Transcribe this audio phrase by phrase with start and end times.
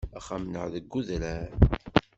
[0.17, 1.49] Axxam-nneɣ deg udrar.